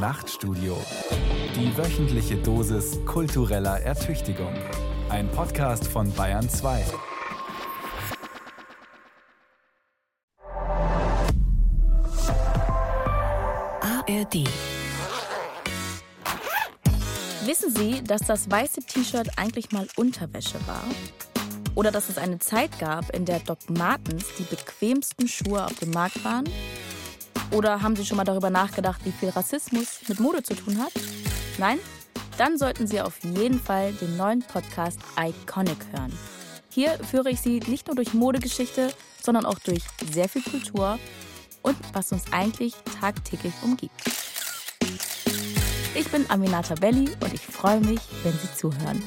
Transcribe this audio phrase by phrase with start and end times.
[0.00, 0.78] Nachtstudio.
[1.54, 4.54] Die wöchentliche Dosis kultureller Ertüchtigung.
[5.10, 6.86] Ein Podcast von Bayern 2.
[13.82, 14.48] ARD.
[17.44, 20.84] Wissen Sie, dass das weiße T-Shirt eigentlich mal Unterwäsche war?
[21.74, 25.90] Oder dass es eine Zeit gab, in der Doc Martens die bequemsten Schuhe auf dem
[25.90, 26.44] Markt waren?
[27.52, 30.92] Oder haben Sie schon mal darüber nachgedacht, wie viel Rassismus mit Mode zu tun hat?
[31.58, 31.78] Nein?
[32.38, 36.12] Dann sollten Sie auf jeden Fall den neuen Podcast Iconic hören.
[36.70, 40.98] Hier führe ich Sie nicht nur durch Modegeschichte, sondern auch durch sehr viel Kultur
[41.62, 43.92] und was uns eigentlich tagtäglich umgibt.
[45.94, 49.02] Ich bin Aminata Belli und ich freue mich, wenn Sie zuhören.